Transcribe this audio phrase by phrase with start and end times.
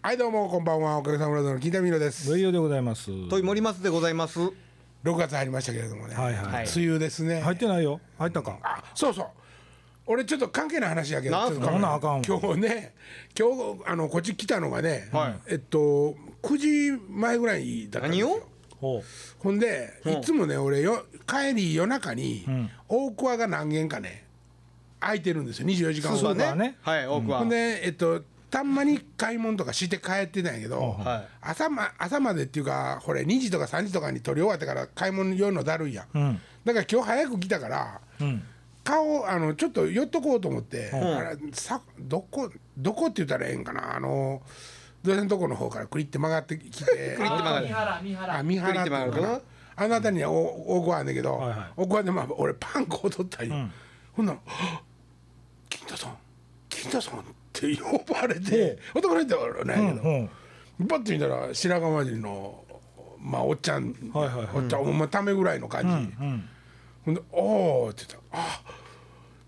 [0.00, 0.96] はいどうもこんばんは。
[0.96, 2.30] おかげさまでの金田美濃です。
[2.30, 3.28] 無料でございます。
[3.28, 4.40] とい森松でございます。
[4.40, 4.52] 6
[5.16, 6.44] 月入りましたけれどもね、はいはい。
[6.46, 7.42] はい梅雨ですね。
[7.42, 8.00] 入ってないよ。
[8.18, 8.58] 入ったか。
[8.62, 9.26] あそうそう。
[10.06, 12.22] 俺ちょっと関係ない話やけどなあかんわ。
[12.26, 12.94] 今日ね
[13.38, 15.34] 今日あのこっち来たのがね、はい。
[15.48, 18.28] えっと9時前ぐらいだったんですよ。
[18.28, 18.48] 何を？
[18.80, 19.02] ほ
[19.40, 22.46] ほんでいつもね俺よ帰り夜中に、
[22.88, 24.24] 大桑が何軒かね
[25.00, 25.66] 空いてるんですよ。
[25.66, 26.78] 24時間そうだね。
[26.80, 27.40] はい、奥は。
[27.40, 28.22] ほんでえっと
[28.54, 31.28] たんまに買い物とかして帰ってたんやけど、はい。
[31.40, 36.40] 朝ま朝までっていうかこれ2時とか3時とかに取り終わってから買い物寄るのだるいやん、ん。
[36.64, 38.00] だから今日早く来たから、
[38.84, 42.48] 顔あのちょっと寄っとこうと思って、あれさどこ
[42.78, 44.40] どこって言ったらええんかなあの
[45.02, 47.66] どうせのとこの方からクリって曲がってきて クリって曲がる。
[48.38, 49.08] あ三クリ原。
[49.36, 49.42] って
[49.74, 51.58] あなたにはお大桑あんねんけど、はいはい。
[51.76, 53.68] 大桑でまあ俺パン粉を取ったんよ、
[54.12, 54.82] ほんならはっ
[55.68, 56.16] 「金太さん。
[56.68, 57.24] 金太さん」
[57.58, 60.28] って呼ばれて男の人はないけど、う。
[60.80, 60.86] うん。
[60.88, 62.64] パッと見たら白髪混じりの
[63.20, 66.16] まあおっちゃん、はいはいはいおっちゃん、ほんまためぐらいの感じ、
[67.04, 68.60] ほんで「おお」って言ったら「あ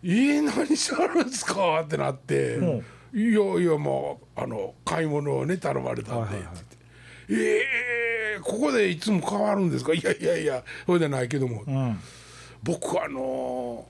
[0.03, 2.59] 家何しはるんすか?」ってなって
[3.13, 6.47] 「いやいやもうあの買い物をね頼まれたんで」って
[7.29, 11.99] 言って「ええここでいつも変わるんですか?」いやいやいやそうじゃないけども、うん。
[12.63, 13.87] 僕あの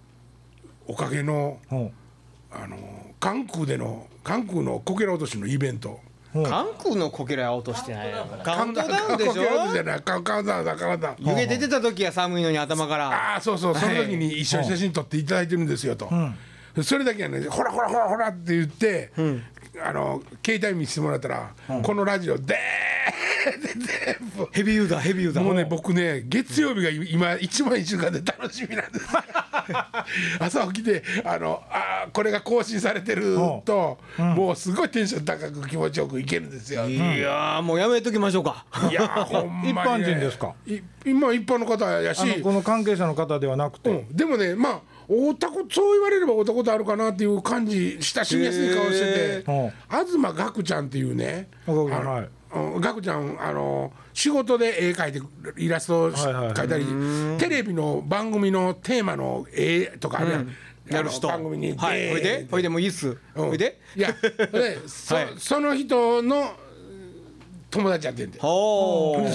[0.86, 1.92] おかげのほ
[2.62, 2.76] あの
[3.20, 6.00] 関空での関空のこけら落としのイベント。
[6.34, 8.10] 関空のこけら落としてない。
[8.10, 8.26] よ。
[8.44, 10.00] カウントダウンでしこけら落としじゃょない。
[10.02, 13.08] カウントダウンだカウントダウン湯気出てた時は寒いのに頭から。
[13.08, 13.74] ああそうそう。
[13.74, 16.10] その時に一緒に写真撮っていただいてるんですよと、
[16.82, 19.10] それだけはねほらほらほらほらって言って、
[19.84, 21.50] あの携帯見せてもらったら、
[21.82, 22.56] このラジオで
[23.55, 24.48] 全部。
[24.52, 25.44] ヘビーユーザー、ヘビーユーザー。
[25.44, 29.06] もうね僕ね月曜日が今一番一週間で楽しみなんです。
[30.38, 38.64] 朝起きてあのあーこれが更新されてると、もうすごいテンション高く気持ちよくいけるんですよ、いやーもうやめときましょうか。
[38.91, 40.54] いやーほんまに、ね、 一般人ですか？
[40.66, 42.41] い今一般の方やし。
[42.41, 43.91] この関係者の方ではなくて。
[43.91, 51.49] うん、でもねまあ会ったことそう言われれば会ったことあるかなっていう感じ親しみやすい顔してへてー東岳ちゃんっていうね。
[52.81, 55.21] 岳ちゃんあの仕事で絵描いて
[55.56, 56.55] イラストをはいはいはい。
[56.55, 60.49] 描いたりテレビの番組のテーマの絵とかあるやん、
[60.89, 61.28] やる人。
[61.28, 62.11] 番組にはい。
[62.11, 63.09] ほいで、ほいでもういいっす。
[63.09, 63.17] うん。
[63.49, 63.78] ほいで？
[63.94, 65.28] いやでそ,、はい。
[65.38, 66.56] その人の
[67.71, 68.38] 友達やってんで。
[68.41, 68.47] そ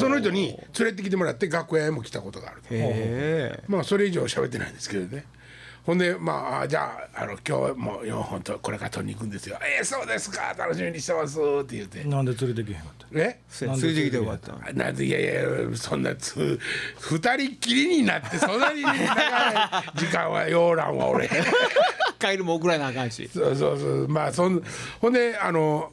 [0.09, 3.63] の人に連れてきてもらって楽屋へも来たことがあるへえ。
[3.67, 5.25] まあそれ以上喋ってないんですけどね
[5.85, 10.53] ほんでまああじゃああの今日も4本とこれから取りに行くんですよ「えー、そうですか。
[10.57, 12.03] 楽しみにしてます」って言って。
[12.03, 13.07] なんで連れてけへんかった？
[13.19, 13.39] え？
[13.61, 14.73] 連れてきてよかった。
[14.73, 16.59] なんでいやいやそんなつ
[16.99, 18.97] 二人っきりになってそんなに長い
[19.97, 21.27] 時間はようらんわ俺
[22.19, 23.27] 帰るも送らなあかんし。
[23.33, 24.07] そうそうそう。
[24.07, 24.61] まあそん
[24.99, 25.91] ほんであの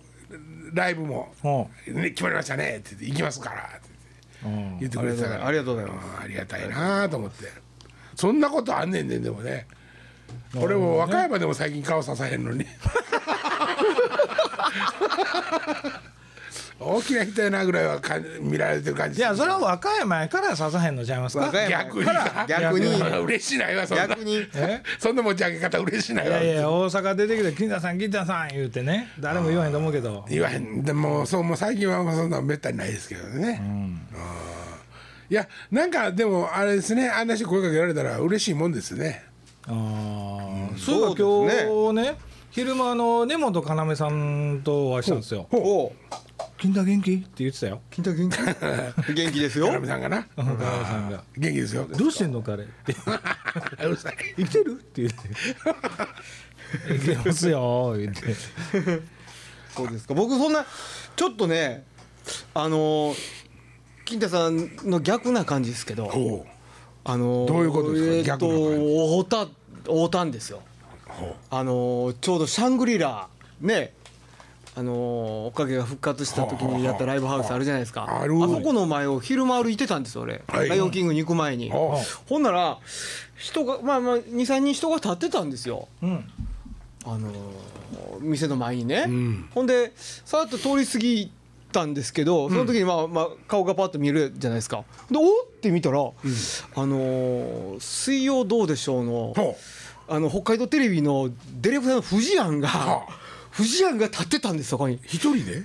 [0.75, 3.89] ライブもほ「ね、決まりましたね」って言って「行きますから」って。
[4.81, 4.99] 言って。
[4.99, 5.47] くれてたから。
[5.47, 7.47] ありがとうございまうんありがたいなと思って。
[8.15, 9.67] そんなことあんねんねんでもね
[10.57, 12.65] 俺も和歌山でも最近顔ささへんのに。
[16.81, 21.51] 大きな人やなぐらいはかん見られてる感じいやそれは和歌山やからささへんのちゃいますか？
[21.69, 22.07] 逆に
[22.47, 22.87] 逆に。
[23.25, 24.07] 嬉しないわそんな。
[24.07, 24.47] 逆に。
[24.55, 24.81] え？
[24.99, 26.41] そんな持ち上げ方嬉しないわ。
[26.41, 29.09] いやいや大阪出てきて金田さん金田さん言うてね。
[29.19, 30.25] 誰も言わへんと思うけど。
[30.31, 30.83] 言わへん。
[30.85, 34.01] でもそうもう最近はもうそんなめったにないですけどね、うん。
[35.31, 37.11] いやなんかでもあれですね。
[37.11, 39.25] あんな人声かけられたら嬉しいもんですね
[39.69, 40.79] ああ。
[40.79, 42.19] そうい今日ね。
[42.51, 45.47] 昼間あの根本要さんとお会いしたんですよ。
[45.53, 45.93] お
[46.57, 47.15] 金田元気？
[47.15, 47.81] って言ってたよ。
[47.91, 48.37] 金太元気？
[49.15, 49.67] 元気ですよ。
[49.67, 50.27] 要さんがな。
[50.37, 50.53] 要さ
[50.99, 51.23] んが。
[51.37, 51.87] 元気ですよ。
[51.87, 52.97] どうしてんの彼って。
[53.85, 54.17] うるさい。
[54.39, 54.73] 生きてる？
[54.73, 55.19] って言って。
[56.89, 57.95] 生きてますよ。
[57.97, 58.35] 言って。
[59.77, 60.15] そうですか。
[60.15, 60.67] 僕そんな
[61.15, 61.85] ちょっとね
[62.55, 63.15] あの
[64.05, 66.07] 金太さんの逆な感じですけど。
[66.07, 66.47] ほ
[67.11, 68.35] あのどういうことですか？
[68.35, 68.79] えーっと逆な感
[69.19, 69.49] 大田
[69.89, 70.61] 大田んですよ。
[71.51, 73.29] あのちょうどシャングリラ
[73.61, 73.93] ね
[74.77, 78.21] あのおかげが復活した時にやったライブハウスあるじゃないですか。
[78.21, 78.39] ある。
[78.39, 80.69] そこの前を昼間歩いてたんですよ俺、はい。
[80.69, 81.99] ライオンキングに行く前に、ほ
[82.29, 82.79] ほんなら
[83.37, 85.89] 人がまあまあ23人人が立ってたんですよ。
[86.03, 86.25] うん。
[87.05, 87.33] あのー
[88.21, 89.49] 店の前にね、ん。
[89.55, 91.33] ほんでさっと通り過ぎ
[91.73, 94.85] たんですけどその時にまあ、まあ、顔がパッと見えるじゃないですか。
[95.11, 95.25] でおっ
[95.59, 99.57] って見たら、あのー水曜どうでしょう」のほ
[100.09, 101.29] あの北海道テレビの
[101.61, 103.07] ディレクターの藤庵が、は
[103.51, 104.99] 藤庵が立ってたんですそこに。
[105.05, 105.65] 一人で？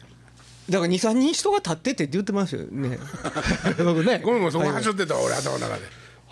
[0.69, 2.97] だから23人人が立っててって言ってましたよね。
[3.83, 4.21] 僕ね。
[4.23, 5.81] ごめんごめんそこはしょってたわ俺頭の中で。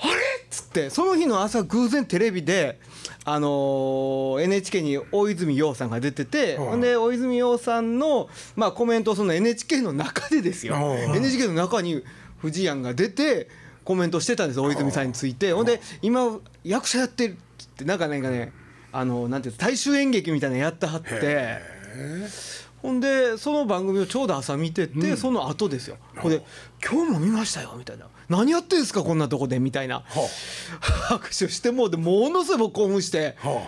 [0.01, 0.30] あれ？
[0.71, 2.79] ってその日の朝偶然テレビで、
[3.25, 12.01] あのー NHK に大泉洋さんが出てて、はいほんで大泉洋さんの、まあ、コメントをその NHK の中でですよ、はい NHK の中に
[12.37, 13.49] 藤庵が出て
[13.83, 15.53] コメントしてたんです大泉さんについて。
[15.53, 18.53] ほんで今役者やってるってなんかなんかね
[18.93, 21.59] あのなんていうの大衆演劇みたいなのやってはって。
[22.81, 25.97] ほんでその番組をちょうど朝見てて、その後ですよ。
[26.17, 26.43] ほんで
[26.83, 30.03] 「今日も見ましたよ」みたいな「何やってんすかこんなとこで」みたいな。
[30.03, 30.03] は
[31.09, 33.37] 拍 手してもうでものすごい興奮して。
[33.43, 33.49] あ。
[33.49, 33.61] は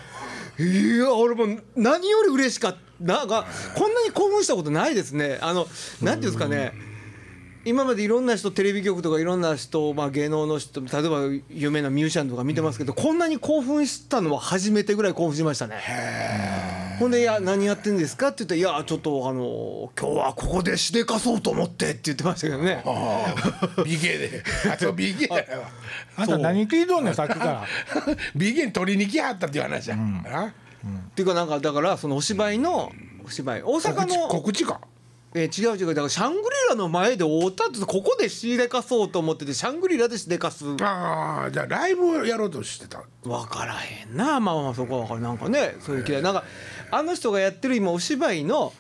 [0.60, 2.80] いや俺もう何より嬉しかった。
[3.01, 3.45] なんか
[3.75, 5.38] こんなに興奮したことないですね。
[5.42, 5.68] あの
[6.01, 6.74] なんていうんですかね。
[7.66, 16.82] 今までいろんな人テレビ局とかいろんな人、まあ、芸能の人例えば有名なミュージシャンとか見てますけど、こんなに興奮したのは初めてぐらい興奮しましたね。
[17.00, 22.84] ほんで「いや何やってんですか?」って言って「いやちょっとあの今日はここでしでかそうと思って」って言ってましたけどね。
[22.86, 23.36] あ
[23.78, 23.84] あ。
[23.84, 24.44] 美芸で。
[24.72, 25.63] あと美芸だよ
[26.16, 27.63] あんた何聞いとんねんさっきから。
[28.36, 29.98] 美芸取りに来はったっていう話や、
[30.31, 30.51] あっ
[31.16, 32.92] ていうかなんかだからそのお芝居の
[33.25, 34.81] お芝居大阪の告知か。
[35.36, 40.63] えー違う違うだからシャングリラの前で会うたってここでしでかそうと思っててシャングリラでしでかす。
[40.81, 43.01] ああじゃあライブをやろうとしてた。
[43.24, 44.40] 分からへんな。
[44.40, 46.44] まあまあそこは分かるなんかねそういう気でなんか
[46.95, 48.72] あの人がやってる今お芝居の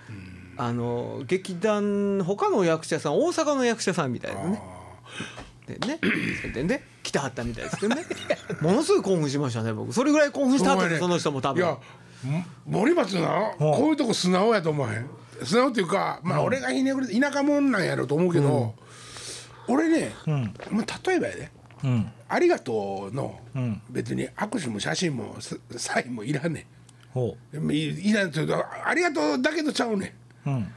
[0.55, 4.61] あの劇団他の役者さん大阪の役者さんみたいなね。
[5.65, 5.99] でね
[6.53, 8.05] でね来てはったみたいですけどね。
[8.61, 9.91] ものすごい興奮しましたね僕。
[9.93, 11.59] それぐらい興奮した後でその人も多分。
[11.59, 11.77] いや
[12.23, 15.09] も森松なこういうとこ素直やと思わへん？
[15.43, 18.75] 素直っていうかまあ俺がひねくれて田舎者なんやろうと思うけど、
[19.67, 20.13] 俺ね、
[20.69, 21.51] まあ、例えばやで。
[21.83, 23.39] うん「ありがとう」の。
[23.59, 23.81] ん。
[23.89, 26.72] 別に握手も写真もササインもいらんねほん
[27.71, 30.15] いいらんって言うと「ありがとう」だけどちゃうね
[30.45, 30.49] ん。
[30.49, 30.67] ううん。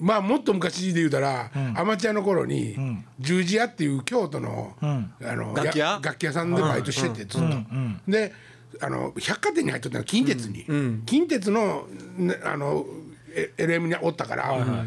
[0.00, 2.74] まあもっと昔で言うたら、アマチュアの頃に、
[3.18, 5.12] 十字屋っていう京都の,、ん。
[5.22, 5.86] あの楽器屋？
[5.86, 8.10] や楽器屋さんでバイトしててずっと。
[8.10, 8.32] で
[8.80, 10.64] あの百貨店に入っとったの近鉄に、
[11.04, 12.86] 近鉄の,、ね、あの
[13.34, 14.86] え LM におったから、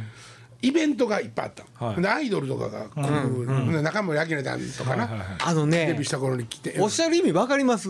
[0.61, 2.01] イベントがいっぱいあった、はい。
[2.01, 5.09] でアイドルとかが来る、で中森明菜ちゃんとかな、
[5.43, 6.77] あのねデビューした頃に来て。
[6.79, 7.89] おっしゃる意味分かります、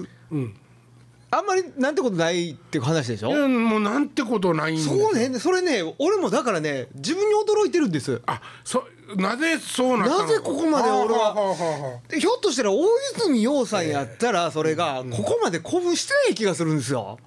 [1.35, 5.39] あんまりなんてことないっていう話でしょ、うんもうなんてことないんですそうね。
[5.39, 8.21] それね俺もだからね自分に驚いてるんです。
[8.27, 8.83] あそ
[9.17, 12.85] なぜそうななぜここまで俺はひょっとしたら大
[13.17, 17.17] 泉洋さんやったらそれがここまで興奮してない気がするんですよ。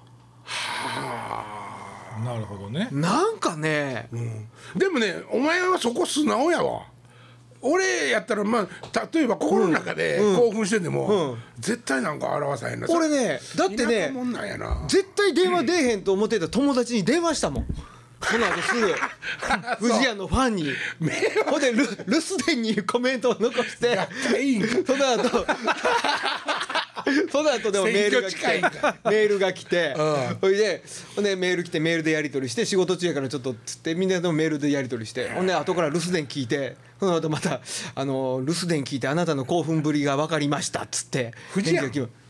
[2.23, 2.87] なるほどね。
[2.91, 4.09] なんかね。
[4.75, 6.85] でもねお前はそこ素直やわ
[7.61, 11.37] 俺やったらまあ例えば心の中で興奮してても、うん。
[11.59, 14.85] 絶対なんか表さへんな俺ねだってねもんなんやな。
[14.87, 17.65] 絶対電話出えへんと思ってた友達に電話したもん。
[18.21, 18.95] その後すぐ。
[19.79, 20.73] 藤谷のファンに。
[21.49, 23.97] ほんで留留守電にコメントを残して。
[24.85, 25.45] その後
[27.31, 28.61] その後でもメールが来て。
[29.05, 29.93] メールが来て。
[29.97, 30.37] うん。
[30.41, 30.83] ほいで
[31.15, 37.61] ほんでメール来てメールでやり取りして仕事中やからちょっとつってみんなでもメールでやり取りしてほんで後から留守電聞いてその後また
[37.95, 41.77] あの留守電聞いてあなたの興奮ぶりが分かりましたっつって藤谷。
[41.77, 42.26] 返事が来る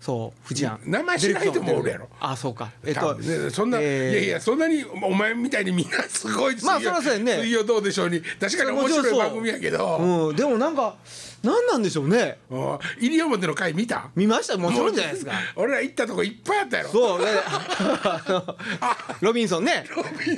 [0.00, 0.78] そう藤谷。
[0.86, 2.08] 名前知らない人もおるやろ。
[2.20, 2.70] あそうか。
[2.84, 7.36] えっとねそんな、えーいやいやそんなにお前みたいにみんなすごい水曜,、まあそらそうやね。
[7.38, 8.22] 水曜どうでしょうに。
[8.40, 10.36] 確かに面白い番組やけど、うん。
[10.36, 10.94] でもなんか
[11.42, 12.38] 何なんでしょうね。
[12.50, 12.78] うん。
[13.00, 14.10] 西表の回見た？
[14.14, 15.32] 見ましたもちろんじゃないですか。
[15.56, 16.90] 俺ら行ったとこいっぱいあったやろ。
[16.90, 17.20] そう。
[19.20, 19.84] ロビンソンね。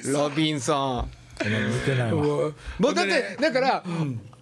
[0.06, 1.19] ロビンソン
[2.14, 3.84] もうもうだってだから、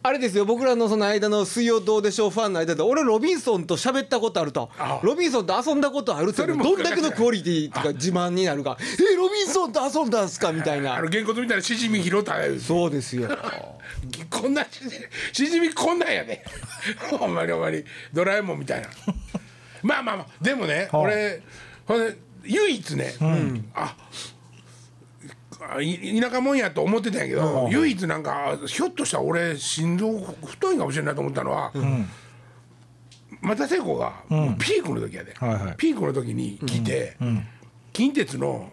[0.02, 4.70] あれですよ僕らのその間の「水曜どうでしょう」ファンの間で俺ロビンソンと喋ったことあると。
[4.78, 5.00] あ。
[5.02, 13.28] ロビンソンと遊んだことあるってどんだけのクオリティとか自慢になるか「えロビンソンと遊んだんすか?」みたいあなのげんこつみたいなしじみ拾ったやつそうですよ。
[14.30, 14.68] こんなし
[15.32, 16.44] じしじみこんなんやで
[17.18, 17.84] ほんまにほんまに。
[18.12, 18.88] ドラえもんみたいな。
[19.82, 20.26] まあまあまあ。
[20.40, 21.42] でもね、はあ俺
[21.86, 23.14] ほんで唯一ね、
[23.74, 23.94] あ
[25.58, 31.72] 田舎もんやと思ってたんやけど、唯一なんかひょっとしたら俺心臓太いかもしれないと思ったのは、
[33.40, 34.22] また聖子が、
[34.58, 35.74] ピークの時やで、はいはい。
[35.76, 37.16] ピークの時に来て、
[37.92, 38.70] 近鉄の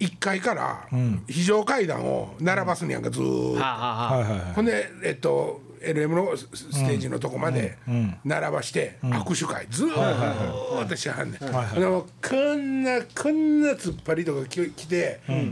[0.00, 0.86] 1階から
[1.28, 4.54] 非常階段を並ばすんやんかずーっと。
[4.54, 7.78] ほんでえっと LM のスステージのとこまで
[8.24, 11.40] 並ばして握手会ずーっとしはんねん。
[11.40, 15.50] でもこんなこんな突っ張りとかき来てグー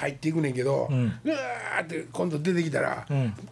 [0.00, 3.06] 入っていくねんけどグーって今度出てきたら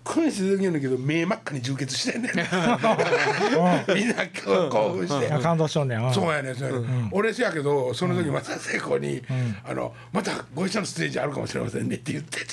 [0.05, 0.31] こん。
[0.31, 2.33] して出てきんねんけど目真っ赤に充血してんねん。
[3.95, 5.33] みんな興奮して。
[5.33, 6.15] あ感動しとんねんうん。
[6.15, 9.23] そうやねそうやね、俺せやけどその時また聖子に、
[9.65, 12.47] あの「またご一緒のステージあるかもしれませんね」って言ってて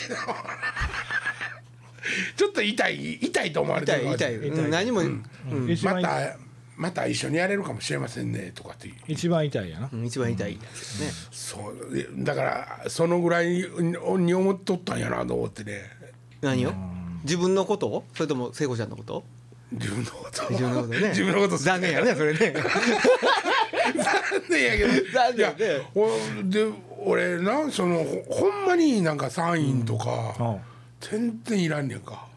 [2.36, 4.70] ちょっと痛い痛いと思われてる痛い痛い、うん。
[4.70, 5.24] 何も、うん。
[5.70, 6.38] 一番また
[6.76, 8.96] また一緒にやれるかもしれませんねとかっていう。
[9.08, 9.90] 一番痛いやな。
[9.92, 10.54] うん一番痛い。
[10.54, 11.12] やつですね。
[11.32, 13.66] そうでだからそのぐらいに
[14.26, 15.84] に思っとったんやなと思ってね。
[16.42, 16.74] 何を？
[17.24, 17.88] 自分のこと？
[17.88, 19.24] をそれとも聖子ちゃんのこと？
[19.72, 20.50] 自分のこと？
[20.50, 21.10] 自分のことね。
[21.10, 22.54] 自分のこと残念やねそれね。
[23.96, 25.12] 残念やけど。
[25.12, 25.66] 残念やね。
[25.66, 26.10] いやほ
[26.44, 26.68] で
[27.06, 30.73] 俺なそのほほんまになんかサインとか、うん
[31.10, 32.28] 全然いらんねんか、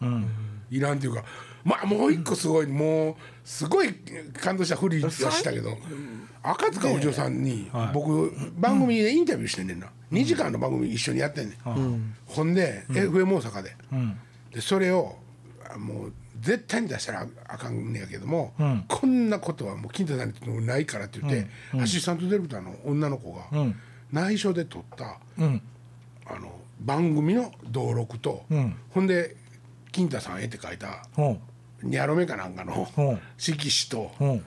[0.69, 1.23] いらんっていうか
[1.63, 3.93] まあもう一個すごいもうすごい
[4.41, 5.77] 感動したふりはしたけど
[6.43, 7.91] 赤塚不二夫さんにはい。
[7.93, 9.87] 僕番組でインタビューしてんねんな。
[10.11, 12.15] 2時間の番組一緒にやってんねん。
[12.25, 13.75] ほんで FM 大阪で。
[13.91, 14.19] うん。
[14.53, 15.17] でそれを
[15.69, 18.85] あもう絶対に出したらあかんねやけども、ん。
[18.87, 21.47] こんなことはもう金太さんにないからって言って、
[21.77, 23.75] アシスタントディレクターの女の子がん。
[24.11, 25.61] 内緒で撮った、うん。
[26.25, 28.75] あの番組の登録と、ん。
[28.91, 29.35] ほんで
[29.91, 31.39] 「金太さんへ」って書いたうん。
[31.83, 33.19] ニャロメかなんかのうん。
[33.37, 33.57] 色
[33.89, 34.43] 紙とうん。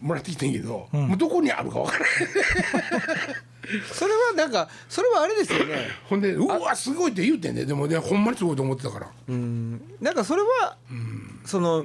[0.00, 2.08] もらってきてんけど、もうどこにあるかわからない
[3.92, 5.88] それはなんかそれはあれですよね。
[6.08, 9.10] ほんで「うわすごい」って言うてんねでもねほんまにすごいと思ってたから。
[9.28, 9.80] うん。
[10.00, 10.76] なんかそれは
[11.44, 11.84] その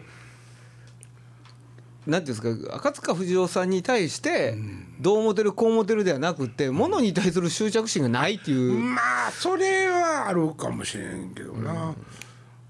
[2.08, 4.56] なんていうんですか赤塚不二夫さんに対して
[5.00, 8.74] どう思ってるこう思ってるではなくってものに対する執着心がないっていう。
[8.74, 11.96] まあそれはあるかもしれんけどな、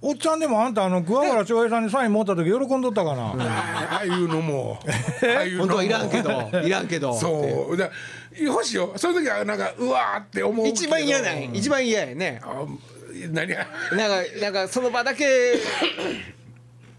[0.01, 3.34] おっちゃんでもあんたあの桑原翔平さんにサイン持った時喜んどったかな、あ
[3.96, 5.68] ああいうのもああいうのも。
[5.68, 7.13] 本当はいらんけどいらんけど。
[7.13, 7.77] そう。
[7.77, 7.89] だ
[8.38, 8.94] 欲しいよ。
[8.96, 12.42] その時はなんかうわーって思う一番嫌ない一番嫌やね。
[12.44, 12.65] あ
[13.32, 13.68] 何が？
[13.92, 15.25] なんかなんかその場だけ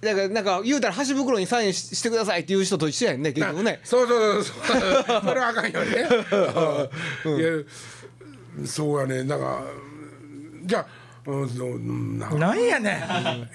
[0.03, 3.81] なんかなんか言うたら箸袋にサインししてくださいっていう人と一緒やんね結局ね。
[3.83, 4.83] そうそうそうそう。
[5.25, 5.95] それはあかんよね、い
[8.61, 9.25] やそうやね。
[9.25, 9.62] なんか
[10.65, 10.87] じゃあ
[11.31, 13.03] うんそううんななんやね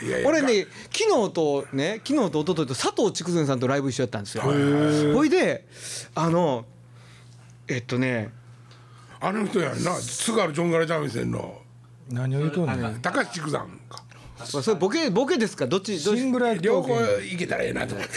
[0.02, 0.06] ん。
[0.06, 0.28] いやいや。
[0.28, 4.44] 俺ね昨日とね昨日と一昨日と佐藤筑前さんとライブ一緒やったんですよ。
[5.14, 5.66] ほいで
[6.16, 6.66] あの
[7.68, 8.32] えっとね
[9.20, 9.96] あの人やんな。
[10.00, 11.62] 津軽ジョンガラ三味線の。
[12.10, 13.00] 何を言うとんねん。
[13.02, 14.04] 高橋筑山か
[14.54, 15.68] まあそれボケボケですか？
[15.68, 18.14] どっちどっちシングル両方いけたらええなと思って。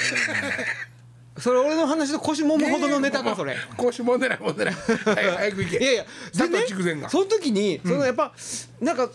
[1.36, 3.34] それ俺の話と腰もむほどのネタか？
[3.34, 3.56] それ。
[3.76, 4.74] 腰もんでないもんでない。
[4.74, 5.76] 早早く行け。
[5.78, 6.04] いやいや
[6.36, 7.08] 佐藤筑前が。
[7.08, 8.32] その時にそのやっぱ
[8.80, 9.10] なんか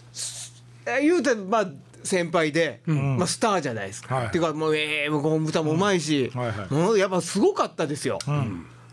[0.85, 1.67] え言うてまあ
[2.03, 4.27] 先輩で、まあ、スターじゃないですか、はい。
[4.27, 6.73] っていうかもうええもう歌もうまいし、はいはい。
[6.73, 8.19] もうやっぱすごかったですよ、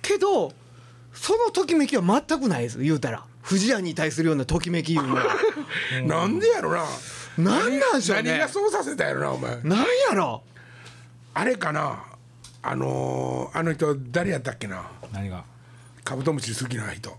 [0.02, 0.52] けど
[1.12, 2.78] そのときめきは全くないです。
[2.80, 3.24] 言うたら。
[3.42, 5.24] 藤谷に対するようなときめきいうのは。
[6.04, 6.84] なんでやろな
[7.38, 8.30] なんなんでしょうね。
[8.30, 9.56] 何がそうさせたやろなお前。
[9.62, 10.42] なんやろ。
[11.34, 12.02] あれかな。
[12.62, 14.82] あのーあの人誰やったっけな。
[15.12, 15.44] 何が？
[16.04, 17.16] カブトムシ好きな人。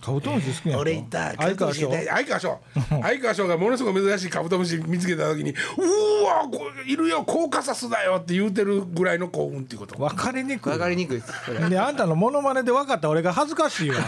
[0.00, 1.32] カブトムシ好きなの俺いた。
[1.34, 1.90] 相川翔？
[1.90, 2.60] 相川翔。
[3.02, 9.96] 相川翔がものすごく珍しいカブトムシ見つけた時に「うーわこいるよコーカサスだよ」って言うてるぐらいの興奮っていうこと。
[9.98, 10.72] 分かりにくい。
[10.74, 11.58] 分かりにくいですそれ。
[11.68, 13.96] であんたのモノマネで分かった俺が恥ずかしいわ。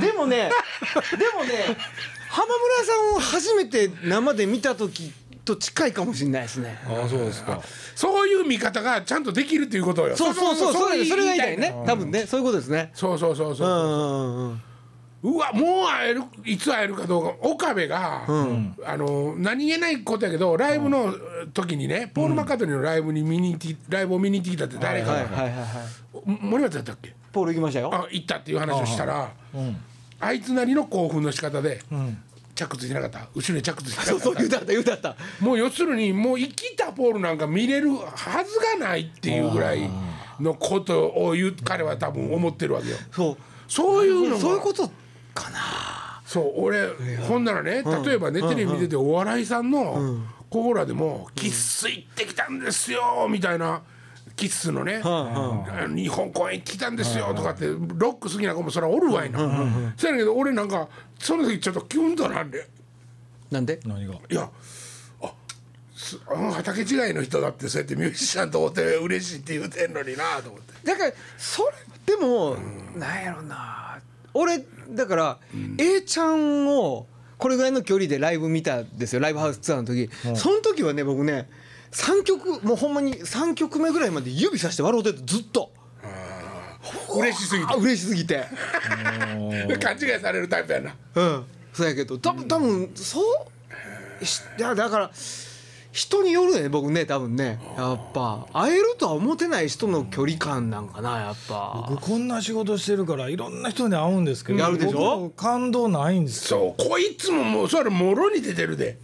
[0.00, 0.50] でもねで
[0.94, 1.76] もね
[2.28, 5.12] 浜村さんを初めて生で見た時
[5.44, 6.78] と近いかもしれないですね。
[6.86, 7.60] ああそうですか。
[7.94, 10.16] そういう見方がちゃんとできるっていうことよ。
[10.16, 11.70] そうそうそうそれそれが言いたいね。
[11.70, 12.90] な多分ねそういうことですね。
[12.94, 13.68] そうそうそうそう。
[13.68, 14.62] う、んうんうん
[15.24, 21.14] うわもう会えるいつ会えるかどうか岡部が、あの何気ないことやけどライブの
[21.54, 23.56] 時にね、ポール・マッカートニーのライブに見に
[23.88, 27.14] ライブを見に行ってきたって誰かが、はいはいはいはい森松やったっけ？
[27.32, 27.94] ポール行きましたよ。
[27.94, 29.30] あ行ったっていう話をしたら、
[30.22, 31.82] あいつなりの興奮の仕方で、
[32.54, 33.28] 着地しなかった。
[33.34, 34.10] 後ろに着地しなかった。
[34.12, 34.94] そうそう言うたった言うた。
[34.94, 39.90] ったもう要するにもう生きたポールなんか見れるはずがないっていうぐらい
[40.38, 42.96] のことを言う彼は多分思ってるわけよ。
[43.10, 43.36] そう。
[43.66, 44.40] そういうのが。
[44.40, 44.88] そういうこと
[45.34, 45.58] かな。
[46.24, 46.86] そう俺
[47.28, 53.82] ほんならね例えばねテレビ見ててお笑いさんのコーラでも「キッス行ってきたんですよ」みたいな。
[54.36, 59.38] キッスのね、あの日本公演行ってきたんですよとかってロック好きな子もそれはおるわいな、
[59.96, 62.68] そうやねんけど俺なんかその時ちょっとキュンとなんで。
[63.50, 63.80] なんで？
[63.84, 64.14] 何が？
[64.14, 64.48] いや
[65.22, 65.32] あ
[65.94, 70.72] すあの畑違いの人だってそうやってミュージシャンと思って嬉しいって言うてんのになと思って。
[70.84, 71.62] だからそ
[72.06, 72.56] れでも、
[72.96, 74.00] なんやろな。
[74.34, 75.38] 俺だから、
[75.78, 77.06] A ちゃんを
[77.38, 79.20] これぐらいの距離でライブ見たんですよ。
[79.20, 81.48] ライブハウスツアーの時、その時はね僕ね
[81.92, 85.70] 3曲もうほんまに3曲目ぐらいまで指さして笑うててずっと。
[87.14, 87.72] 嬉しすぎて。
[87.72, 88.44] あ嬉しすぎて。
[89.80, 90.94] 勘違いされるタイプやな。
[91.14, 91.44] うん。
[91.72, 93.20] そうやけど多分多分そ
[94.20, 94.24] う？
[94.24, 95.10] しいやだから
[95.90, 97.60] 人によるね僕ね多分ね。
[97.76, 101.86] やっぱ会えるとは思ってない人の距離感なんかなやっぱ。
[101.90, 105.20] 僕こんな仕事してるからいろんな人に会うんですけどやるでしょ？
[105.20, 106.74] 僕感動ないんですよ。
[106.78, 108.98] そうこいつももうそれもろに出てるで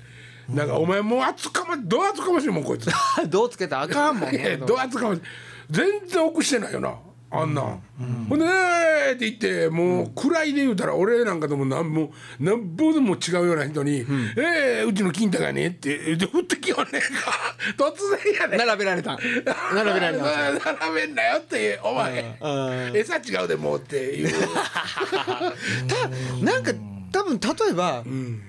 [0.48, 2.90] なんかお前もう厚かまどう厚かましいもんこいつ。
[3.28, 5.22] どうつけたらあかんもんいやどう厚かましい。
[5.70, 6.94] 全然奥してないよな。
[7.30, 7.82] あんなん、
[8.26, 13.98] ほんで「えー!」って言ってもう暗いで言うたら俺なんかでもなんもなんぼでも違うような人に
[14.38, 17.08] 「えーうちの金太がね」って言って降ってきよんねんか。
[17.76, 17.92] 突
[18.24, 18.58] 然やねん。
[18.66, 19.18] 並べられた。
[19.74, 20.24] 並べられた
[20.72, 22.38] 並べんなよってお前。
[22.94, 24.32] 餌違うでもうっていう。
[26.42, 26.72] なんか
[27.12, 28.04] 多分例えば、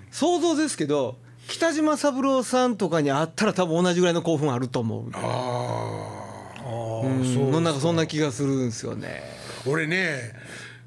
[0.10, 1.18] 想像ですけど
[1.50, 9.24] 北島三郎さんとかに会ったら多分同じぐらいの興奮あると思うあうんなんかそんな気がするんですよね。
[9.66, 10.34] ー俺ね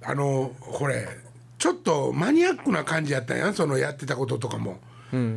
[0.03, 1.09] あのこれ
[1.59, 4.79] ちょっとマニアックな感じやったんやそのやってたこととかも、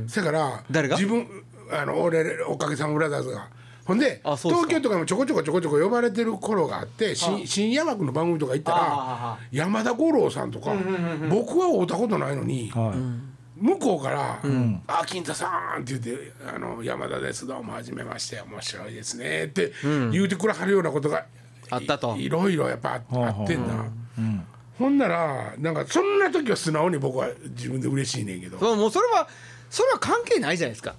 [0.08, 0.96] せやから誰が？
[0.96, 1.28] 自分
[1.72, 3.48] あの俺おかげさまブラザーズが。
[3.86, 10.74] ほんで東京とかもちょこちょこちょこちょこ呼ばれてる頃があってし深夜枠の番組とか行ったあら山田五郎さんとか
[11.30, 14.40] 僕は会うたことないのに、はい向こうから
[14.88, 19.72] 「あ金太さん」って言って「あの山田ですどうもはじめまして面白いですね」って
[20.12, 21.26] 言うてくれはるようなことが
[21.70, 22.16] あったと。
[22.18, 23.86] いいろいろやっぱあってんな。
[24.78, 28.60] ほんならなんかそんな時は素直に僕は自分で嬉しいねんけど。
[28.60, 29.28] そうもうそれは
[29.70, 30.96] それは関係ないじゃないですか。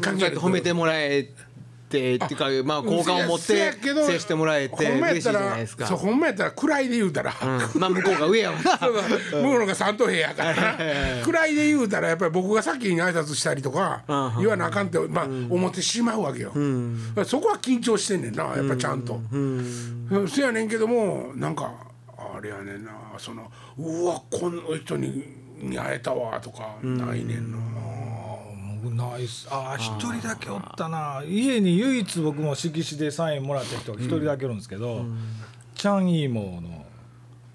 [0.00, 1.28] 関係ない褒めてもらえ
[1.92, 5.86] てっていうかまあ好感を持って接してもらえてほんまやった嬉しいじゃないらですか。
[5.86, 7.46] そうほんまやったら位で言うたら、う
[7.76, 7.80] ん。
[7.80, 8.78] まあ向こうが上やわな。
[8.78, 9.08] そうだ向
[9.42, 10.78] こうのが三等兵やから。
[11.32, 14.42] な位で言うたらやっぱり僕が先に挨拶したりとかうん。
[14.42, 16.52] 言わなあかんって、まあ、思ってしまうわけよ、
[17.24, 19.20] そこは緊張してんねんなやっぱちゃんと、
[20.28, 21.72] そやねんけどもなんか
[22.16, 25.24] あれやねんなそのうわこの人に
[25.58, 28.01] に会えたわとかないねんな、僕
[28.90, 29.46] ないっす。
[29.50, 31.22] ああ一人だけおったな。
[31.26, 35.04] 家に唯一僕も色紙でサインもらった人が一人だけおるんですけど、
[35.74, 36.84] チャン・イーモーの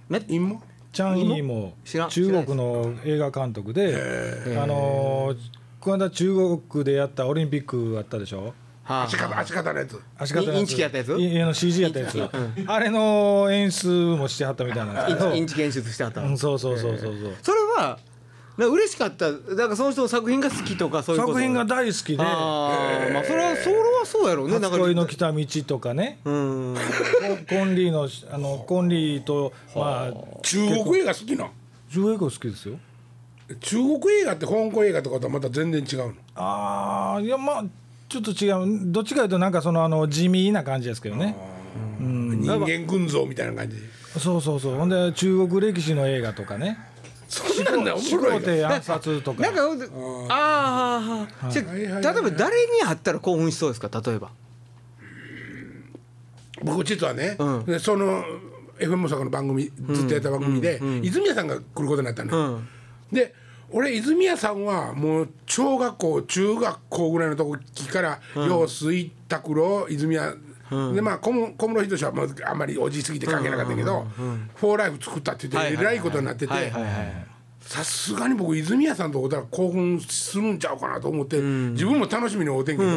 [0.09, 1.73] ね今チャン・イーモ？
[1.85, 5.37] ー中国の映画監督であのー
[5.79, 6.35] この間中
[6.69, 8.53] 国でやったオリンピックあったでしょ？
[8.83, 9.03] はあ。
[9.03, 10.01] 足方足方のやつ。
[10.17, 11.13] 足利のインチキやったやつ？
[11.13, 12.29] いの CG やったやつ、
[12.65, 14.91] あれの演出もしてはったみたいな。
[14.91, 16.21] んですイけどンチインチ研修してあった。
[16.23, 17.99] うんそうそうそうそうそう、それは
[18.57, 19.31] な嬉しかった。
[19.31, 21.33] だからその人の作品が好きとかそういうこと。
[21.33, 22.23] 作品が大好きで。
[22.23, 24.53] ああまあそれはそれはそうやろうね。
[24.53, 26.19] なんか初恋の来た道とかね。
[26.25, 26.75] うん。
[27.47, 31.51] ココンリーのあのコンリーとまあ中国映画好きなん
[31.91, 32.79] 中国映画好きですよ。
[33.61, 36.13] 中国映画って香港映画とかとはまた全然違うの？
[36.35, 37.65] ああいやまあ
[38.09, 38.91] ちょっと違う。
[38.91, 41.35] どっちかというとなんかそのあの地味な感じですけどね。
[41.99, 43.77] 人間群像みたいな感じ。
[44.19, 44.75] そうそうそう。
[44.75, 46.79] ほんで中国歴史の映画とかね
[47.27, 49.41] そんなんだお始もろいの皇帝暗殺とか。
[49.41, 49.61] なんか
[50.29, 54.31] ああ例えば誰に会ったら興奮しそうですか例えば？
[56.63, 57.65] 僕実はね、うん。
[57.65, 58.23] でその
[58.79, 62.67] FM 大阪の番組ずっとやった番組で、泉谷さんが来ることになったのよ、うん。
[63.11, 63.33] で
[63.71, 70.35] 俺泉谷さんはもう小学校中学校ぐらいの時から陽水拓郎泉谷、
[70.93, 74.07] でまあ小室小室仁はもうあんまりおじいすぎて関係なかったけど
[74.55, 76.53] 「フォーライフ作ったって言ってえらいことになってて
[77.61, 82.89] さすがに僕泉谷さんと会ったら興奮するんちゃうかなと思って、自分も楽しみに会うてんけど、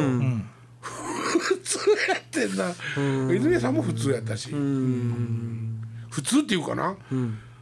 [0.79, 2.71] 普通やってんな、
[3.33, 6.95] 泉谷さんも普通やったし、普通っていうかな、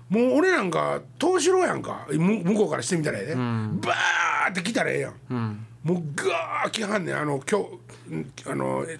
[0.09, 7.17] もう俺なんか東四郎やんかむ向こうからしてみたらやで、バーって来たらええやん、もうガー来はんねん。
[7.17, 7.59] あの今
[8.09, 8.99] 日んあのえ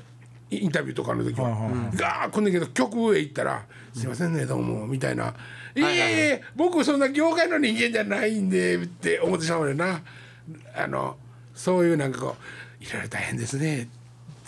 [0.52, 1.50] インタビューとかの時は、
[1.96, 5.34] ガー来んねんけど局へ行ったら「すいませんねどうも」みたいな
[5.76, 6.30] 「いやいやい。
[6.30, 10.02] や僕そんな業界の人間じゃないんで」って思ってしまうよな。
[10.76, 11.18] あの
[11.54, 12.44] そういうなんかこう
[12.84, 13.90] 「いろいろ大変ですね」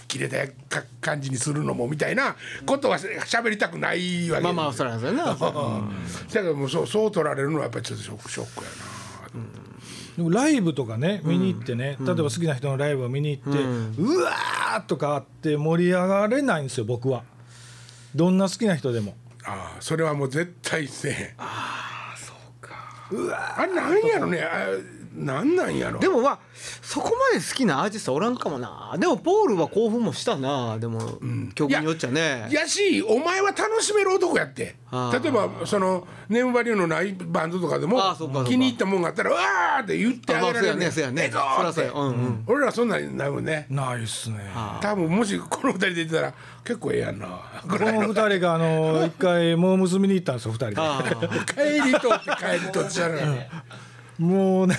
[0.07, 0.45] 切れた
[0.81, 2.35] か感じにするのもみたいな
[2.65, 4.43] ことはしゃべりたくないわけ。
[4.43, 5.25] まあまあそれはそうやな。
[5.35, 5.39] だ
[6.33, 9.70] けどもうそうそう取られるのはやっぱりちょっとショックショックやな
[10.17, 13.59] でもライブとかね見に行ってね、例えば好きな人のライブを見に行って、
[14.01, 17.23] うわーとかあって盛り上がれないんですよ僕は。
[18.13, 19.15] どんな好きな人でも。
[19.43, 21.27] ああそれはもう絶対せえへん。
[21.37, 23.07] ああそうか。
[23.11, 24.41] うわあれなんやろね。
[24.41, 24.67] あ
[25.13, 25.99] なんなんやろ。
[25.99, 26.39] でもまあ
[26.81, 28.95] そこまで好きなアーティストおらんかもな。
[28.97, 30.77] でもポールは興奮もしたな。
[30.79, 31.19] でも、
[31.53, 32.47] 曲によっちゃね。
[32.49, 34.75] やしお前は楽しめる男やって。
[35.21, 37.99] 例えばそのネームバリューのないバンドとかでも
[38.45, 39.39] 気に入ったもんがあったら「うわ!」
[39.83, 41.23] って言ってあげられるねそうやね。
[41.23, 43.67] ええぞー俺らそんなんないもんね。
[43.69, 44.37] ないっすね。
[44.81, 47.27] 多分もしこの二人で言ってたら結構ええやんな。
[47.67, 50.75] この二人があの 一回モームに行ったんですよ二人で。
[50.77, 51.03] あ
[51.47, 53.49] 帰りとって帰りとってしゃらない
[54.21, 54.75] もうね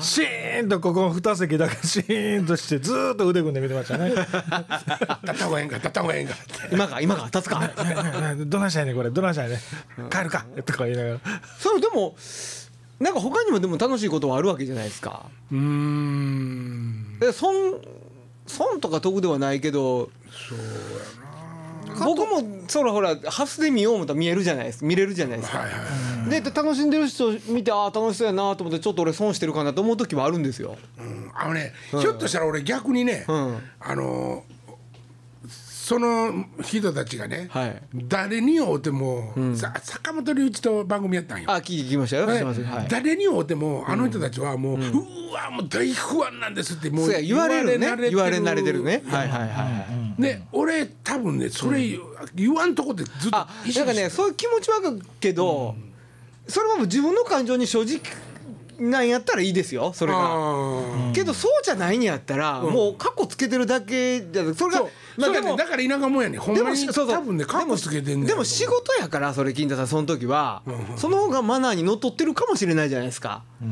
[0.00, 4.10] シーンとここ二席だけシーンとしてずーっと腕組んで見てましたね。
[4.10, 4.26] 立っ
[5.22, 6.34] た方がええんか立った方がええんか
[6.72, 7.70] 今か今か立つか。
[8.46, 10.10] どないしたいねんこれどないしたいねん。
[10.10, 11.20] 帰るかとか言いながら。
[11.60, 12.16] それでも
[12.98, 15.26] なんか他にもでも楽しいことはあるわけじゃないですか。
[15.52, 17.18] うーん。
[17.20, 17.54] で損
[18.48, 20.10] 損とか得ではないけど
[22.04, 30.76] 僕もそらほらハスで見よう思ったら見えるじゃないです見れるじゃないですか、はいはい、で楽しんでる人見てああ楽しそうやなと思ってちょっと俺損してるかなと思う時はあるんですよ。
[30.98, 33.58] うん、あのね、ひょっとしたら俺逆にね、うん。
[33.80, 34.44] あの
[35.48, 37.82] その人たちがね、はい。
[37.94, 41.50] 誰に会うても、さ坂本龍一と番組やったんよ。
[41.50, 42.26] あ聞きましたよ。
[42.26, 42.88] ねすいはい。
[42.88, 44.82] 誰に会うてもあの人たちはもう、う
[45.32, 47.86] わもう大不安なんですってもそうや言われるね。
[48.10, 49.02] 言われ慣れてるね。
[49.06, 50.30] ははいはいはいはい。
[50.30, 51.98] で俺多分ねそれ
[52.34, 55.76] 言わんとこでずっとあなんかねそういう気持ちわかるけど、
[56.46, 58.00] それはもう自分の感情に正直
[58.78, 60.18] なんやったらいいですよそれが。
[60.20, 66.40] あけどそうじゃないんやったら、もうカッコつけてるだけじゃそれがそう、そうやねだから田舎もんやねん。
[66.40, 67.16] ほんでまにもそうそう。
[67.16, 68.26] 多分ねカッコつけてんねん。
[68.26, 70.62] でも仕事やからそれ金田さんその時は、
[70.96, 73.42] その方がマナーにのっとってるかもしれないじゃないですか。
[73.60, 73.64] あ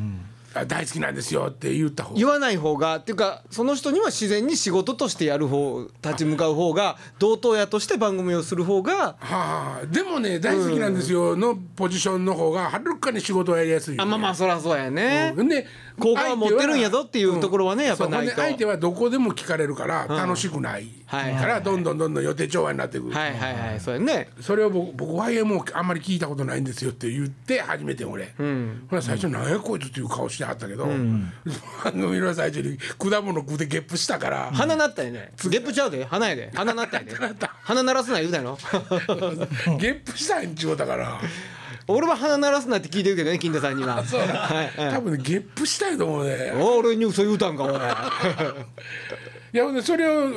[0.65, 2.15] 大好きなんですよって言った方。
[2.15, 15.49] が言わない方がっていうかその人には自然に仕事としてやる方立ち向かう方が同等屋として番組をする方がはあ、でもね大好きなんですよのポジションの方がはるかに仕事はやりやすいよあまあまあそりゃそうやね、うん。
[15.49, 15.67] で
[15.99, 18.35] 効果は持ってるんやぞっていうところはねやっぱないと。
[18.37, 20.89] 相手はどこでも聞かれるから楽しくない。
[21.07, 24.29] はいからどんどんどんどん予定調和になっていく、はいはいはいそうやね。
[24.41, 28.35] それを僕僕 YMO あんまり聞いたことないんですよって言って初めて俺、
[28.91, 35.33] ほら最初「何やこいつ」っていう顔してはったけど、番組の最初に果物食うてゲップしたから、鼻なったよね。
[35.49, 36.51] ゲップちゃうで鼻やで。
[36.55, 37.15] 鼻なったやで
[37.63, 38.59] 鼻鳴らすな言うたの
[39.79, 41.21] ゲップしたんちゅうだから。
[41.89, 44.03] 俺は鼻鳴らすなって聞いてるけどね金田さんには。
[44.07, 44.21] そう。
[44.21, 44.29] はい。
[44.31, 46.53] はい多分ねゲップしたいと思うね。
[46.57, 47.73] お俺に嘘言うたんかおい
[49.53, 50.29] いやそれを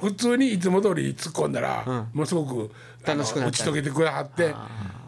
[0.00, 2.70] 普通にいつも通り突っ込んだら、ものすごく
[3.06, 4.52] 楽しくなった打ち解けてくれはって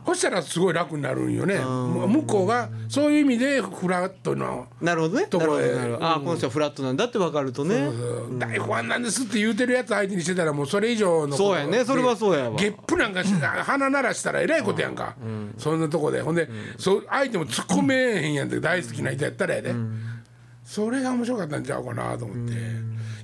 [0.07, 1.59] そしたらすごい楽になるんよね。
[1.59, 5.27] 向こうがそういう意味でフラットのなるほどね。
[5.27, 5.95] ところへなる。
[5.95, 7.91] ほどああこの人はフラットなんだって分かるとね。
[8.39, 11.85] 大ファンなんですって言うてるやつ相手にしてたらもうそれ以上のそうやね。
[11.85, 12.57] それはそうやわ。
[12.57, 15.17] ゲップなんかし鼻鳴らしたらえらいことやんか、
[15.59, 15.81] そん。
[15.81, 19.75] なとこでほんで、そう相手も突っ込めへんやんって大好きな人やったらやで、
[20.67, 22.55] それが面白かったんちゃうかなと思って、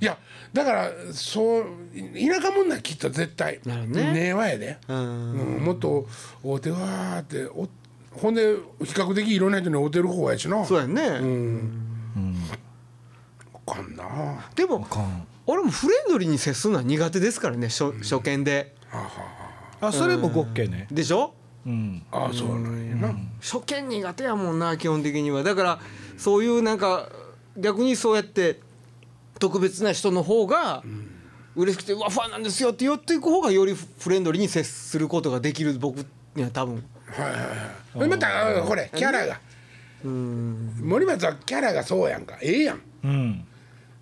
[0.01, 0.17] いや
[0.53, 3.59] だからそう田舎もんなきっと絶対。
[3.65, 4.13] なるほどね。
[4.13, 5.59] 根はやで、うん。
[5.61, 6.07] もっと
[6.41, 7.67] 会うてわーってお
[8.11, 10.63] ほんで比較的いろんな人に会うてる方やしな。
[10.63, 11.19] そうやね、あ
[13.69, 14.49] かんな。
[14.55, 14.87] でも
[15.45, 18.73] 俺もフレンドリーに接するのは苦手ですからね初初見で。
[19.81, 20.87] あそれ僕 OK ね。
[20.89, 21.33] でしょ？
[21.65, 22.05] うん。
[22.09, 25.43] ああそうなんやな、初見苦手やもんな基本的には。
[25.43, 25.79] だから
[26.15, 27.09] そういうなんか
[27.57, 28.59] 逆にそうやって
[29.39, 30.83] 特別な人の方が
[31.55, 36.83] 嬉しくて「うわファンなんですよ」って言っていく方がよりフレンドリーに接することができる僕には多分。
[37.05, 38.09] はいはいはい。
[38.09, 39.39] またこれキャラが。
[40.03, 42.37] 森松はキャラがそうやんか。
[42.41, 42.81] ええやん。
[43.03, 43.45] うん。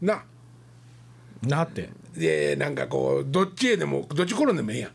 [0.02, 0.24] な。
[1.44, 1.90] なって。
[2.16, 4.92] でなんかこうどっちへでもどっち転んでもええやん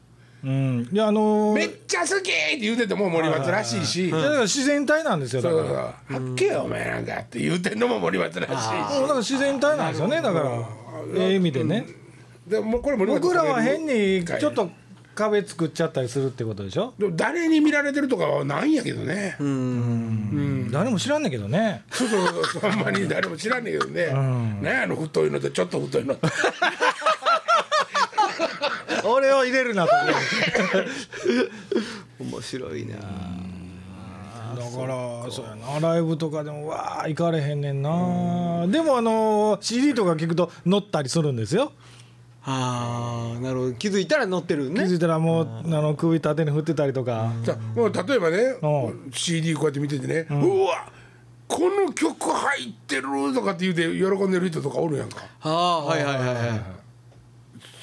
[0.47, 0.89] うん。
[0.93, 1.55] いやあのー。
[1.55, 5.77] めっちゃ好きって言うてても森松らしいし、いやだから自然体なんですよだそうかそう。
[6.27, 8.59] はっけよお前なんかって言うてんのも森松らしいら
[9.01, 10.69] だから自然体なんですよねだから。
[11.17, 11.85] ええ意味でね。
[12.47, 14.71] しでもうこれ森松僕らは変にはいちょっと
[15.17, 16.93] 壁作っちゃったりするってことでしょ？
[16.99, 19.35] でも誰に見られてるとかはないんやけどね、
[20.71, 21.85] 誰も知らんねんけどね。
[21.91, 22.71] そうそうそう。
[22.71, 24.13] ほんまに誰も知らんねんけどね、
[24.61, 26.29] ねあの太いのとちょっと太いのと
[29.07, 29.92] 俺を入れるなと
[32.21, 32.97] 面白いな。
[32.97, 33.03] だ
[34.62, 35.81] からそうやな。
[35.81, 38.66] ライブとかでもわあ行かれへんねんな。
[38.69, 41.73] でもあの CD とか聞くと乗ったりするんですよ。
[42.49, 43.73] あーなるほど。
[43.75, 44.85] 気づいたら乗ってるね。
[44.85, 47.33] 気づいたらもうあの首縦に振ってたりとか。
[47.45, 50.88] さもう例えばねう CD こうやって見ててね、うわ
[51.49, 53.03] この曲入ってる
[53.35, 55.25] とかって言うて喜んでる人とかおるやんか。
[55.42, 56.62] ああはいはいはいはい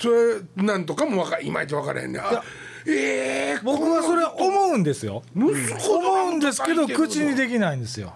[0.03, 2.21] それなんとかもわかいまいち分からへんねん。
[2.21, 2.43] あ
[2.85, 5.23] ええー、僕はそれは思うんですよ。
[5.33, 8.13] 息子の思うんですけど口にできないんですよ。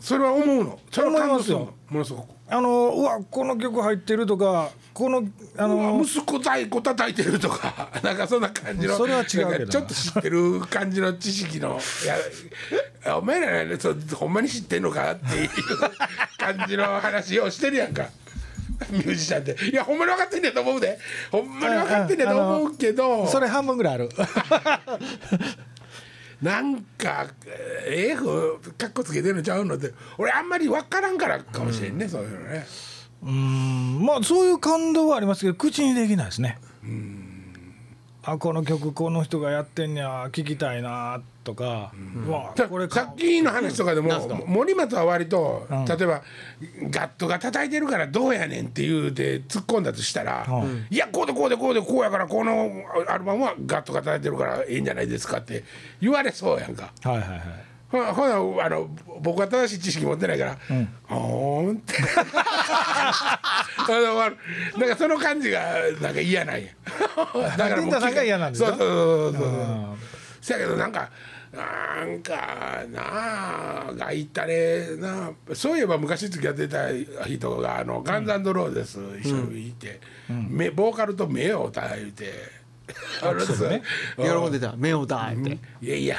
[0.00, 0.80] それは思うの？
[0.90, 1.74] それは感動する思いの？
[1.90, 2.30] ものすごく。
[2.48, 5.22] あのうわこの曲入ってるとかこの
[5.56, 7.88] あの息子太鼓叩いてるとか。
[8.02, 8.96] なんかそんな感じの。
[8.96, 11.78] それは違うけどちょっと知ってる感じの知識の。
[13.04, 15.50] いやお前らねそうほんまに知ってんのかっていう
[16.36, 18.08] 感じの話をしてるやんか
[18.90, 20.98] ミュージシャンっていやほんまに分かってんねやと思うで。
[21.30, 23.26] ほんまに分かってんねやと思うけど。
[23.26, 24.08] それ半分ぐらいある。
[26.42, 27.26] なんか
[27.86, 29.92] ええふうかっこつけてるのちゃうのって。
[30.18, 32.66] 俺あんまり分からんからかもしれんね、そういうのね。
[33.22, 36.58] うんまあそういう感動はありますけど口にできないですね。
[38.22, 41.92] あこの曲この人がやってんねや聞きたいなっとか、
[42.26, 44.10] うわさこれさっきの話とかでも
[44.46, 45.84] 森松は割と、ん。
[45.86, 46.22] 例えば
[46.90, 50.86] ガットが叩いてるからどうやねんって言うて突っ込んだとしたら、うん。
[50.90, 52.70] いやこうでこうでこうでこうやからこの
[53.08, 55.62] アルバムはガットが叩いてるからいいんじゃないですかって
[56.00, 56.92] 言われそうやんか。
[57.04, 57.40] はいはいはい。
[57.88, 58.26] ほなほ
[58.58, 60.58] なあの僕は正しい知識持ってないから
[61.08, 61.94] 「あーん」って。
[64.76, 65.62] なんかその感じが
[66.00, 66.66] なんか嫌なんや。
[67.56, 68.70] だからリンダさんが嫌なんですか？
[68.70, 69.96] そうそうそうそう
[70.40, 71.10] そやけどなんか
[71.56, 75.30] なんかなあがいったねな。
[75.50, 76.88] あそういえば昔付き合ってた
[77.26, 82.55] 人があのガンズローゼス一緒にいて、目ボーカルと目をたいて。
[83.22, 83.82] あのそうね。
[84.16, 84.74] 喜んでた。
[84.76, 85.58] 目をだーって。
[85.84, 86.18] いやいや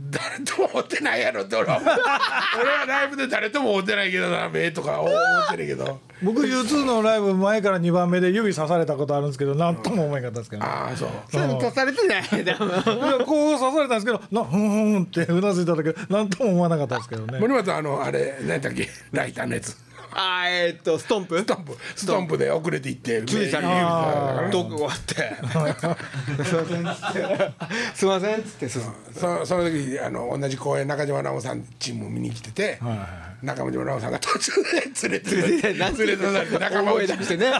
[0.00, 6.00] 誰とも会ってないやろって俺は俺はライブで誰とも会ってないけどな目とか思ってるけど。
[6.22, 11.08] 僕 U2 のライブ前から2番目で指刺されたことあるんですけど何とも思えなかったですけど、ね、ああそう。
[11.30, 12.44] それ足されてない。
[12.44, 17.38] でもいやこう刺されたんですけどなふんふんってうなずいただけ何とも思わなかったですけどね。
[17.38, 18.88] 森松あのあれ何だっけ？
[19.12, 19.76] ライターのやつ
[20.12, 21.38] あーえーっとストンプ？
[21.38, 21.76] ストンプ。
[21.96, 24.50] ストンプで遅れていって注意されるあー。
[24.50, 25.14] どこ終わ って。
[26.44, 28.68] すいませんっつって。
[28.68, 32.78] すいませんそその時あの同じ公演中島奈緒さんチーム見に来てて、
[33.42, 34.70] 中島奈緒さんが途中で
[35.08, 37.52] 連れて連れて連れてされて仲間大声内出してね。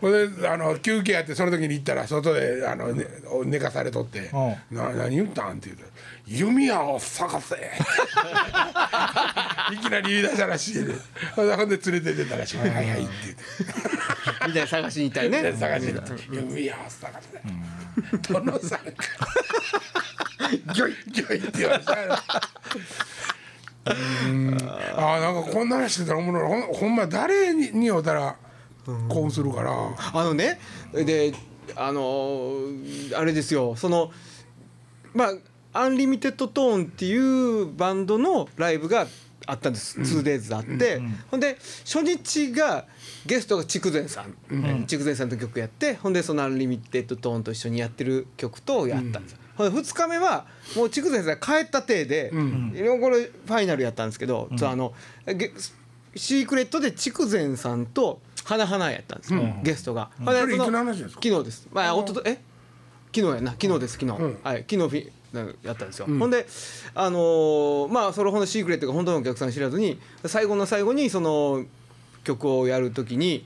[0.00, 3.04] ほんであの休憩やってその時に行ったら外であの、ね、
[3.46, 4.30] 寝かされとって
[4.70, 5.84] 「な何言ったん?」って言うと
[6.26, 7.54] 「弓矢を探せ」
[9.72, 10.94] いきなり言い出したらしいで
[11.34, 13.08] ほんで連れて出たらしい「はいはい」って言って。
[14.46, 15.42] みたいな探しに行ったりね。
[15.42, 17.40] で探してた「弓矢を探せ」
[18.32, 18.84] 殿さんか。
[20.74, 21.92] ギョイギョイって言われた
[23.92, 23.94] う
[24.28, 24.56] ん。
[24.96, 26.48] ああなんかこんな話してたらおもろい。
[26.48, 28.36] ほんほんま誰にに会うたら
[29.08, 29.72] 興奮するから。
[29.72, 30.60] あのね
[30.92, 31.32] で
[31.74, 33.74] あのーあれですよ。
[33.76, 34.12] その
[35.14, 35.34] まあ
[35.78, 39.06] Unlimited toneっていうバンドのライブが
[39.46, 42.86] あったんです、2days あって、ほんで初日が
[43.26, 45.94] ゲストが竹善さん、竹善さんと曲やって。
[45.94, 49.32] ほんでその Unlimited toneと一緒にやってる曲とやったんです。
[49.32, 54.94] よ、ほんで2日目はもう筑前さんが帰った体で、これファイナルやったんですけど、そうあの
[55.26, 55.52] ゲ
[56.16, 59.34] シークレットで筑前さんと花々やったんです。
[59.34, 60.10] よ、ゲストが。
[60.18, 60.50] ほん昨
[61.20, 61.68] 日です。
[61.70, 62.40] まあ、おととえ？
[63.14, 63.52] 昨日やな。
[63.52, 64.38] 昨日です昨日、うん。
[64.42, 64.64] はい。
[64.68, 65.12] 昨日
[65.62, 66.46] やったんですよ、ほんで
[66.94, 71.64] あのーまあそれほんのシークレットが本当のお客さん知らずに最後の最後にその
[72.24, 73.44] 曲をやるときに、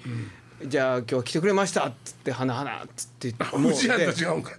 [0.64, 4.53] じゃあ今日は来てくれましたっつって花々っつってもう藤谷と違うんか。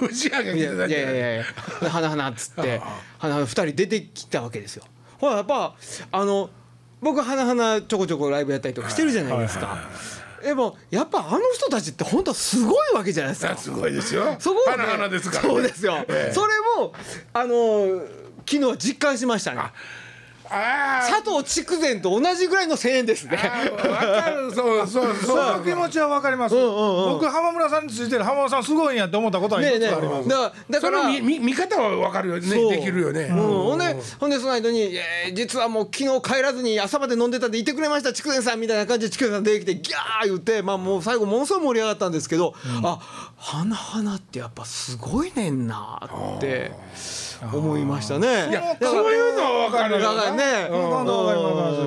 [0.00, 1.44] 藤谷 が来てないやいや
[1.80, 2.80] で花々っつって
[3.18, 4.84] 花々二人出てきたわけですよ。
[5.18, 5.74] ほらやっぱ
[6.12, 6.50] あの
[7.00, 9.78] 僕花々ちょこちょこライブやったりとかしてるじゃないですか。
[10.42, 13.56] でもやっぱあの人たちって本当すごいわけじゃないですか。
[13.56, 14.36] すごいですよ。
[14.38, 15.48] そこをね花々ですから、ね。
[15.48, 16.04] そうですよ。
[16.08, 16.92] ええそれも
[17.32, 18.02] あの
[18.46, 19.62] 昨日は実感しましたね。
[20.50, 21.08] ああ。
[21.08, 23.36] 佐藤筑前と同じぐらいの声援ですね。
[23.36, 24.52] わかる。
[24.52, 25.38] そうそうそう。
[25.38, 32.48] そう気持ちはわかります、僕浜村さんについてる浜村さんすごいんやって思ったことはねえねえ一つあります、だからだそからの見見見方はわかるよね。
[32.76, 33.22] できるよね。
[33.30, 42.98] うん、ほんでほんでその間に、えー実はもう昨日帰らずに朝まで飲んでたんでいてくれました筑前さんみたいな感じで筑前さん出てきてギャー言ってまあもう最後ものすごい盛り上がったんですけど、あ
[43.36, 46.00] 花々ってやっぱすごいねんな
[46.36, 46.72] って
[47.42, 48.26] 思いましたね。
[48.48, 50.68] いやそういうのはわかるよだからね、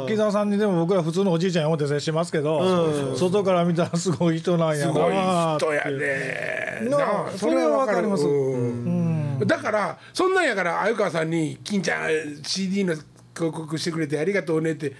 [0.07, 0.49] 木澤さん。
[0.49, 1.63] にでも僕ら普通のおじいちゃん。
[1.63, 5.13] や思って接してますけど、外から見たらすごい人なんやなすごい
[5.57, 6.89] 人やね。
[6.89, 9.39] なそれはわかりますうん。
[9.45, 12.09] だからそんなんやから鮎川さんに「金ちゃん
[12.43, 12.95] CD の
[13.35, 14.93] 広告してくれてありがとうね」って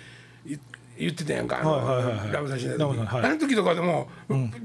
[1.01, 2.31] 言言ってたやんか、あのはいはいはいはい。
[2.31, 3.25] ラブさんしない時、はい。
[3.25, 4.07] あの時とかでも、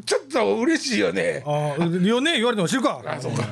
[0.05, 1.43] ちょっと嬉しいよね。
[1.47, 3.01] ああよね言われても知るか。
[3.07, 3.45] あそうか。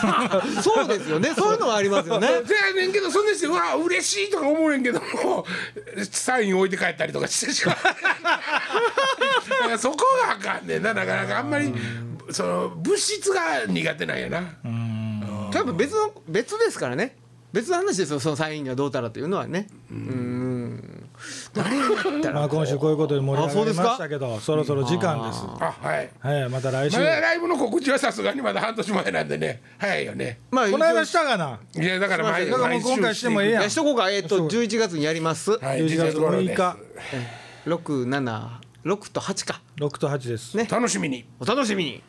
[0.62, 1.32] そうですよね。
[1.36, 2.28] そういうのはありますよね。
[2.46, 5.44] せやねんけどそんなしてうわ嬉しいとか思うねんけども
[6.10, 7.76] サイン置いて帰ったりとかしてしまう。
[9.78, 10.94] そこがあかんねんな。
[10.94, 11.72] なかなかあんまり
[12.30, 14.42] その物質が苦手なんやな。
[15.52, 17.16] 多分別の別ですからね。
[17.52, 18.20] 別の話ですよ。
[18.20, 19.68] そのサインがどうたらというのはね。
[19.90, 21.09] うん
[22.32, 25.42] まあ今週こういうことで盛り上がりましたけどそろそろ時間です。
[25.60, 26.10] あはい。
[26.20, 26.98] はいまた来週。
[26.98, 29.62] まだライブの告知はさすがにまだ半年前なんでね。
[29.78, 30.40] 早いよね。
[30.50, 31.60] まあこの間したがな？
[31.74, 33.62] いやだから毎だからもう今回してもええやん。
[33.62, 34.10] いやしとこうか。
[34.10, 35.58] えっと11月にやります。
[35.58, 36.76] はい11月6日。
[37.66, 39.60] 676と8か。
[39.78, 40.56] 6と8です。
[40.56, 40.66] ね。
[40.70, 41.26] 楽しみに。
[41.38, 42.02] お楽しみに